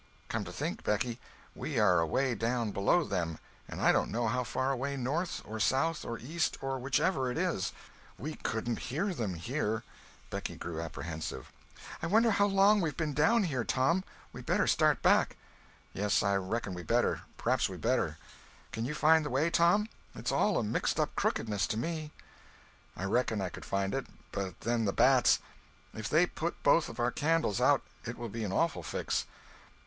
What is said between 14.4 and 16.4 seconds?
better start back." "Yes, I